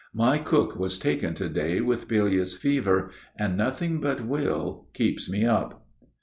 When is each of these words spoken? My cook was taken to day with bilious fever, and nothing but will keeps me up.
My 0.15 0.39
cook 0.39 0.77
was 0.79 0.97
taken 0.97 1.35
to 1.35 1.47
day 1.47 1.79
with 1.79 2.07
bilious 2.07 2.55
fever, 2.57 3.11
and 3.37 3.55
nothing 3.55 3.99
but 4.01 4.25
will 4.25 4.87
keeps 4.95 5.29
me 5.29 5.45
up. 5.45 5.85